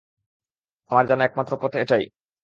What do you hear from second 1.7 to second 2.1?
এটাই।